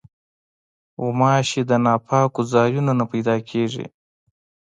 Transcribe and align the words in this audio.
غوماشې 1.01 1.61
د 1.69 1.71
ناپاکو 1.85 2.41
ځایونو 2.53 2.91
نه 2.99 3.05
پیدا 3.11 3.35
کېږي. 3.49 3.85